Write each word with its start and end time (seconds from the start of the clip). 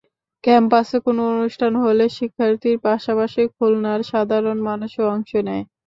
ক্যাম্পাসে 0.43 0.97
কোনো 1.05 1.21
অনুষ্ঠান 1.33 1.73
হলে 1.83 2.05
শিক্ষার্থীর 2.17 2.77
পাশাপাশি 2.85 3.41
খুলনার 3.55 3.99
সাধারণ 4.11 4.57
মানুষও 4.69 5.03
অংশ 5.13 5.31
নেয়। 5.47 5.63